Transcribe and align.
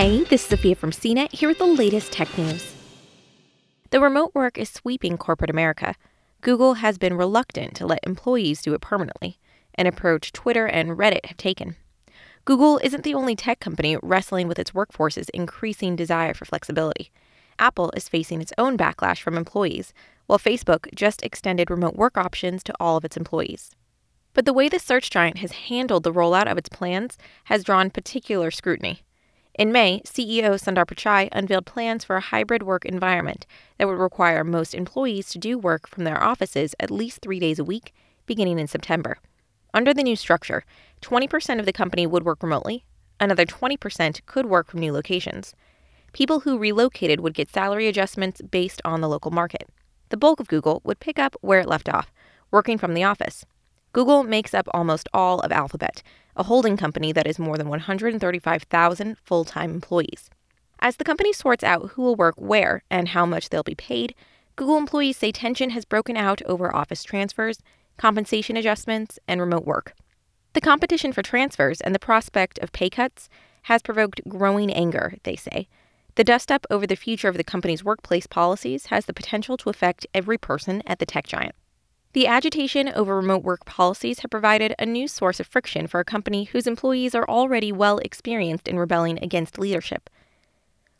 Hey, 0.00 0.22
this 0.22 0.44
is 0.44 0.48
Sophia 0.50 0.76
from 0.76 0.92
CNET 0.92 1.32
here 1.32 1.48
with 1.48 1.58
the 1.58 1.66
latest 1.66 2.12
tech 2.12 2.38
news. 2.38 2.72
The 3.90 3.98
remote 3.98 4.32
work 4.32 4.56
is 4.56 4.70
sweeping 4.70 5.18
corporate 5.18 5.50
America. 5.50 5.96
Google 6.40 6.74
has 6.74 6.98
been 6.98 7.16
reluctant 7.16 7.74
to 7.74 7.84
let 7.84 7.98
employees 8.04 8.62
do 8.62 8.74
it 8.74 8.80
permanently, 8.80 9.40
an 9.74 9.88
approach 9.88 10.32
Twitter 10.32 10.66
and 10.66 10.90
Reddit 10.90 11.26
have 11.26 11.36
taken. 11.36 11.74
Google 12.44 12.78
isn't 12.84 13.02
the 13.02 13.14
only 13.14 13.34
tech 13.34 13.58
company 13.58 13.96
wrestling 14.00 14.46
with 14.46 14.60
its 14.60 14.72
workforce's 14.72 15.30
increasing 15.30 15.96
desire 15.96 16.32
for 16.32 16.44
flexibility. 16.44 17.10
Apple 17.58 17.90
is 17.96 18.08
facing 18.08 18.40
its 18.40 18.52
own 18.56 18.78
backlash 18.78 19.20
from 19.20 19.36
employees, 19.36 19.92
while 20.28 20.38
Facebook 20.38 20.94
just 20.94 21.24
extended 21.24 21.70
remote 21.70 21.96
work 21.96 22.16
options 22.16 22.62
to 22.62 22.74
all 22.78 22.96
of 22.96 23.04
its 23.04 23.16
employees. 23.16 23.72
But 24.32 24.44
the 24.44 24.52
way 24.52 24.68
the 24.68 24.78
search 24.78 25.10
giant 25.10 25.38
has 25.38 25.50
handled 25.50 26.04
the 26.04 26.12
rollout 26.12 26.48
of 26.48 26.56
its 26.56 26.68
plans 26.68 27.18
has 27.46 27.64
drawn 27.64 27.90
particular 27.90 28.52
scrutiny. 28.52 29.02
In 29.58 29.72
May, 29.72 30.00
CEO 30.04 30.50
Sundar 30.54 30.86
Pichai 30.86 31.28
unveiled 31.32 31.66
plans 31.66 32.04
for 32.04 32.14
a 32.14 32.20
hybrid 32.20 32.62
work 32.62 32.84
environment 32.84 33.44
that 33.76 33.88
would 33.88 33.98
require 33.98 34.44
most 34.44 34.72
employees 34.72 35.30
to 35.30 35.38
do 35.38 35.58
work 35.58 35.88
from 35.88 36.04
their 36.04 36.22
offices 36.22 36.76
at 36.78 36.92
least 36.92 37.22
three 37.22 37.40
days 37.40 37.58
a 37.58 37.64
week, 37.64 37.92
beginning 38.24 38.60
in 38.60 38.68
September. 38.68 39.18
Under 39.74 39.92
the 39.92 40.04
new 40.04 40.14
structure, 40.14 40.64
20% 41.02 41.58
of 41.58 41.66
the 41.66 41.72
company 41.72 42.06
would 42.06 42.24
work 42.24 42.40
remotely, 42.40 42.84
another 43.18 43.44
20% 43.44 44.24
could 44.26 44.46
work 44.46 44.68
from 44.68 44.78
new 44.78 44.92
locations. 44.92 45.56
People 46.12 46.38
who 46.38 46.56
relocated 46.56 47.18
would 47.18 47.34
get 47.34 47.50
salary 47.50 47.88
adjustments 47.88 48.40
based 48.40 48.80
on 48.84 49.00
the 49.00 49.08
local 49.08 49.32
market. 49.32 49.68
The 50.10 50.16
bulk 50.16 50.38
of 50.38 50.46
Google 50.46 50.82
would 50.84 51.00
pick 51.00 51.18
up 51.18 51.34
where 51.40 51.58
it 51.58 51.68
left 51.68 51.88
off, 51.88 52.12
working 52.52 52.78
from 52.78 52.94
the 52.94 53.02
office. 53.02 53.44
Google 53.92 54.22
makes 54.22 54.54
up 54.54 54.68
almost 54.72 55.08
all 55.14 55.40
of 55.40 55.52
Alphabet, 55.52 56.02
a 56.36 56.44
holding 56.44 56.76
company 56.76 57.12
that 57.12 57.26
is 57.26 57.38
more 57.38 57.56
than 57.56 57.68
135,000 57.68 59.18
full 59.18 59.44
time 59.44 59.70
employees. 59.70 60.30
As 60.80 60.96
the 60.96 61.04
company 61.04 61.32
sorts 61.32 61.64
out 61.64 61.90
who 61.92 62.02
will 62.02 62.14
work 62.14 62.36
where 62.36 62.82
and 62.90 63.08
how 63.08 63.26
much 63.26 63.48
they'll 63.48 63.62
be 63.62 63.74
paid, 63.74 64.14
Google 64.56 64.76
employees 64.76 65.16
say 65.16 65.32
tension 65.32 65.70
has 65.70 65.84
broken 65.84 66.16
out 66.16 66.42
over 66.42 66.74
office 66.74 67.02
transfers, 67.02 67.58
compensation 67.96 68.56
adjustments, 68.56 69.18
and 69.26 69.40
remote 69.40 69.64
work. 69.64 69.94
The 70.52 70.60
competition 70.60 71.12
for 71.12 71.22
transfers 71.22 71.80
and 71.80 71.94
the 71.94 71.98
prospect 71.98 72.58
of 72.58 72.72
pay 72.72 72.90
cuts 72.90 73.28
has 73.62 73.82
provoked 73.82 74.20
growing 74.28 74.72
anger, 74.72 75.14
they 75.24 75.36
say. 75.36 75.68
The 76.14 76.24
dust 76.24 76.50
up 76.50 76.66
over 76.70 76.86
the 76.86 76.96
future 76.96 77.28
of 77.28 77.36
the 77.36 77.44
company's 77.44 77.84
workplace 77.84 78.26
policies 78.26 78.86
has 78.86 79.06
the 79.06 79.12
potential 79.12 79.56
to 79.58 79.70
affect 79.70 80.06
every 80.14 80.38
person 80.38 80.82
at 80.86 80.98
the 80.98 81.06
tech 81.06 81.26
giant. 81.26 81.54
The 82.18 82.26
agitation 82.26 82.88
over 82.96 83.14
remote 83.14 83.44
work 83.44 83.64
policies 83.64 84.18
have 84.18 84.30
provided 84.32 84.74
a 84.76 84.84
new 84.84 85.06
source 85.06 85.38
of 85.38 85.46
friction 85.46 85.86
for 85.86 86.00
a 86.00 86.04
company 86.04 86.46
whose 86.46 86.66
employees 86.66 87.14
are 87.14 87.24
already 87.28 87.70
well 87.70 87.98
experienced 87.98 88.66
in 88.66 88.76
rebelling 88.76 89.22
against 89.22 89.56
leadership. 89.56 90.10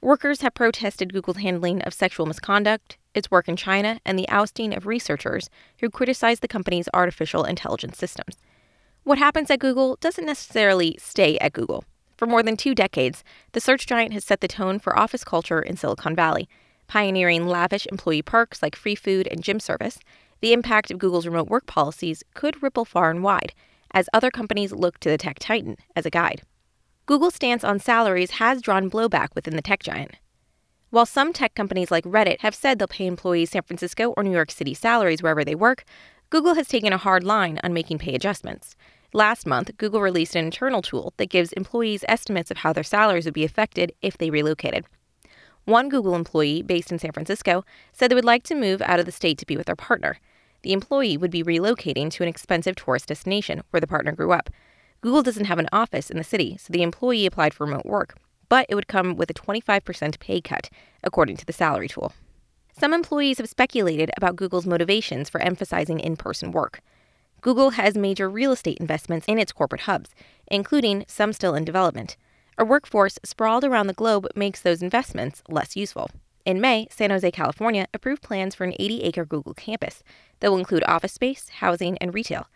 Workers 0.00 0.40
have 0.40 0.54
protested 0.54 1.12
Google's 1.12 1.36
handling 1.36 1.82
of 1.82 1.92
sexual 1.92 2.24
misconduct, 2.24 2.96
its 3.12 3.30
work 3.30 3.46
in 3.46 3.56
China, 3.56 4.00
and 4.06 4.18
the 4.18 4.26
ousting 4.30 4.74
of 4.74 4.86
researchers 4.86 5.50
who 5.80 5.90
criticized 5.90 6.40
the 6.40 6.48
company's 6.48 6.88
artificial 6.94 7.44
intelligence 7.44 7.98
systems. 7.98 8.38
What 9.04 9.18
happens 9.18 9.50
at 9.50 9.58
Google 9.58 9.98
doesn't 10.00 10.24
necessarily 10.24 10.96
stay 10.98 11.36
at 11.40 11.52
Google. 11.52 11.84
For 12.16 12.24
more 12.24 12.42
than 12.42 12.56
two 12.56 12.74
decades, 12.74 13.22
the 13.52 13.60
search 13.60 13.86
giant 13.86 14.14
has 14.14 14.24
set 14.24 14.40
the 14.40 14.48
tone 14.48 14.78
for 14.78 14.98
office 14.98 15.24
culture 15.24 15.60
in 15.60 15.76
Silicon 15.76 16.16
Valley, 16.16 16.48
pioneering 16.86 17.46
lavish 17.46 17.86
employee 17.88 18.22
perks 18.22 18.62
like 18.62 18.74
free 18.74 18.94
food 18.94 19.28
and 19.30 19.42
gym 19.42 19.60
service, 19.60 19.98
the 20.42 20.52
impact 20.52 20.90
of 20.90 20.98
Google's 20.98 21.24
remote 21.24 21.48
work 21.48 21.66
policies 21.66 22.22
could 22.34 22.62
ripple 22.62 22.84
far 22.84 23.10
and 23.10 23.22
wide 23.22 23.54
as 23.94 24.08
other 24.12 24.30
companies 24.30 24.72
look 24.72 24.98
to 24.98 25.08
the 25.08 25.16
tech 25.16 25.38
titan 25.38 25.76
as 25.94 26.04
a 26.04 26.10
guide. 26.10 26.42
Google's 27.06 27.36
stance 27.36 27.62
on 27.62 27.78
salaries 27.78 28.32
has 28.32 28.60
drawn 28.60 28.90
blowback 28.90 29.28
within 29.34 29.54
the 29.54 29.62
tech 29.62 29.82
giant. 29.82 30.16
While 30.90 31.06
some 31.06 31.32
tech 31.32 31.54
companies 31.54 31.90
like 31.90 32.04
Reddit 32.04 32.40
have 32.40 32.54
said 32.54 32.78
they'll 32.78 32.88
pay 32.88 33.06
employees 33.06 33.50
San 33.50 33.62
Francisco 33.62 34.10
or 34.16 34.24
New 34.24 34.32
York 34.32 34.50
City 34.50 34.74
salaries 34.74 35.22
wherever 35.22 35.44
they 35.44 35.54
work, 35.54 35.84
Google 36.28 36.54
has 36.54 36.68
taken 36.68 36.92
a 36.92 36.98
hard 36.98 37.22
line 37.22 37.60
on 37.62 37.72
making 37.72 37.98
pay 37.98 38.14
adjustments. 38.14 38.74
Last 39.12 39.46
month, 39.46 39.70
Google 39.76 40.00
released 40.00 40.34
an 40.34 40.44
internal 40.44 40.82
tool 40.82 41.14
that 41.18 41.30
gives 41.30 41.52
employees 41.52 42.04
estimates 42.08 42.50
of 42.50 42.58
how 42.58 42.72
their 42.72 42.82
salaries 42.82 43.26
would 43.26 43.34
be 43.34 43.44
affected 43.44 43.92
if 44.02 44.18
they 44.18 44.30
relocated. 44.30 44.86
One 45.66 45.88
Google 45.88 46.16
employee 46.16 46.62
based 46.62 46.90
in 46.90 46.98
San 46.98 47.12
Francisco 47.12 47.64
said 47.92 48.10
they 48.10 48.14
would 48.16 48.24
like 48.24 48.42
to 48.44 48.54
move 48.54 48.82
out 48.82 48.98
of 48.98 49.06
the 49.06 49.12
state 49.12 49.38
to 49.38 49.46
be 49.46 49.56
with 49.56 49.66
their 49.66 49.76
partner 49.76 50.18
the 50.62 50.72
employee 50.72 51.16
would 51.16 51.30
be 51.30 51.42
relocating 51.42 52.10
to 52.10 52.22
an 52.22 52.28
expensive 52.28 52.76
tourist 52.76 53.08
destination 53.08 53.62
where 53.70 53.80
the 53.80 53.86
partner 53.86 54.12
grew 54.12 54.32
up. 54.32 54.50
Google 55.00 55.22
doesn't 55.22 55.46
have 55.46 55.58
an 55.58 55.68
office 55.72 56.10
in 56.10 56.16
the 56.16 56.24
city, 56.24 56.56
so 56.58 56.72
the 56.72 56.82
employee 56.82 57.26
applied 57.26 57.54
for 57.54 57.66
remote 57.66 57.86
work, 57.86 58.16
but 58.48 58.66
it 58.68 58.74
would 58.74 58.88
come 58.88 59.16
with 59.16 59.30
a 59.30 59.34
25% 59.34 60.20
pay 60.20 60.40
cut, 60.40 60.70
according 61.02 61.36
to 61.36 61.46
the 61.46 61.52
salary 61.52 61.88
tool. 61.88 62.12
Some 62.78 62.94
employees 62.94 63.38
have 63.38 63.48
speculated 63.48 64.10
about 64.16 64.36
Google's 64.36 64.66
motivations 64.66 65.28
for 65.28 65.40
emphasizing 65.40 66.00
in 66.00 66.16
person 66.16 66.52
work. 66.52 66.80
Google 67.40 67.70
has 67.70 67.96
major 67.96 68.30
real 68.30 68.52
estate 68.52 68.78
investments 68.78 69.26
in 69.26 69.38
its 69.38 69.52
corporate 69.52 69.82
hubs, 69.82 70.10
including 70.46 71.04
some 71.08 71.32
still 71.32 71.54
in 71.54 71.64
development. 71.64 72.16
A 72.56 72.64
workforce 72.64 73.18
sprawled 73.24 73.64
around 73.64 73.88
the 73.88 73.92
globe 73.92 74.28
makes 74.36 74.60
those 74.60 74.82
investments 74.82 75.42
less 75.48 75.74
useful. 75.74 76.10
In 76.44 76.60
May, 76.60 76.88
San 76.90 77.10
Jose, 77.10 77.30
California 77.30 77.86
approved 77.94 78.22
plans 78.22 78.54
for 78.54 78.64
an 78.64 78.74
80 78.78 79.02
acre 79.02 79.24
Google 79.24 79.54
campus 79.54 80.02
that 80.40 80.50
will 80.50 80.58
include 80.58 80.82
office 80.84 81.12
space, 81.12 81.48
housing, 81.48 81.96
and 81.98 82.12
retail. 82.12 82.48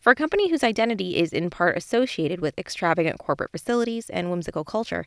For 0.00 0.10
a 0.12 0.16
company 0.16 0.50
whose 0.50 0.64
identity 0.64 1.16
is 1.16 1.32
in 1.32 1.50
part 1.50 1.76
associated 1.76 2.40
with 2.40 2.58
extravagant 2.58 3.18
corporate 3.18 3.52
facilities 3.52 4.10
and 4.10 4.30
whimsical 4.30 4.64
culture, 4.64 5.06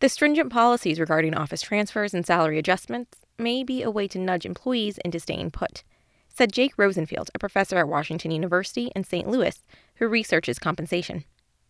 the 0.00 0.08
stringent 0.08 0.52
policies 0.52 1.00
regarding 1.00 1.34
office 1.34 1.62
transfers 1.62 2.14
and 2.14 2.24
salary 2.24 2.58
adjustments 2.58 3.18
may 3.38 3.64
be 3.64 3.82
a 3.82 3.90
way 3.90 4.06
to 4.08 4.18
nudge 4.18 4.46
employees 4.46 4.98
into 4.98 5.18
staying 5.18 5.50
put, 5.50 5.82
said 6.28 6.52
Jake 6.52 6.74
Rosenfeld, 6.76 7.30
a 7.34 7.38
professor 7.38 7.78
at 7.78 7.88
Washington 7.88 8.30
University 8.30 8.92
in 8.94 9.02
St. 9.02 9.28
Louis 9.28 9.62
who 9.96 10.06
researches 10.06 10.58
compensation. 10.58 11.24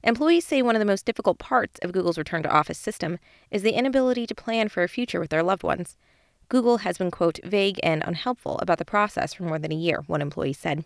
Employees 0.07 0.47
say 0.47 0.61
one 0.61 0.77
of 0.77 0.81
the 0.81 0.85
most 0.85 1.07
difficult 1.07 1.39
parts 1.39 1.81
of 1.81 1.93
Google's 1.93 2.19
return 2.19 2.43
to 2.43 2.51
office 2.51 2.77
system 2.77 3.19
is 3.51 3.63
the 3.63 3.73
inability 3.73 4.27
to 4.27 4.35
plan 4.35 4.69
for 4.69 4.83
a 4.83 4.89
future 4.89 5.19
with 5.19 5.31
their 5.31 5.43
loved 5.43 5.63
ones. 5.63 5.97
Google 6.51 6.79
has 6.79 6.99
been, 6.99 7.11
quote, 7.11 7.41
vague 7.43 7.81
and 7.83 8.05
unhelpful 8.07 8.59
about 8.59 8.77
the 8.77 8.85
process 8.85 9.33
for 9.33 9.45
more 9.45 9.59
than 9.59 9.73
a 9.73 9.77
year, 9.77 10.05
one 10.07 10.21
employee 10.21 10.53
said. 10.53 10.85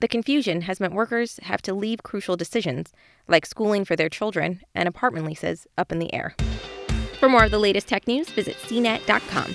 The 0.00 0.08
confusion 0.08 0.62
has 0.62 0.80
meant 0.80 0.94
workers 0.94 1.38
have 1.44 1.62
to 1.62 1.74
leave 1.74 2.02
crucial 2.02 2.36
decisions, 2.36 2.92
like 3.28 3.46
schooling 3.46 3.84
for 3.84 3.94
their 3.94 4.08
children 4.08 4.62
and 4.74 4.88
apartment 4.88 5.26
leases, 5.26 5.68
up 5.78 5.92
in 5.92 6.00
the 6.00 6.12
air. 6.12 6.34
For 7.20 7.28
more 7.28 7.44
of 7.44 7.52
the 7.52 7.60
latest 7.60 7.86
tech 7.86 8.08
news, 8.08 8.30
visit 8.30 8.56
cnet.com. 8.56 9.54